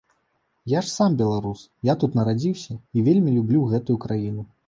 Я 0.71 0.79
ж 0.87 0.89
сам 0.91 1.17
беларус, 1.19 1.59
я 1.91 1.95
тут 2.03 2.17
нарадзіўся 2.21 2.79
і 2.97 3.05
вельмі 3.09 3.37
люблю 3.39 3.59
гэтую 3.75 3.97
краіну. 4.07 4.43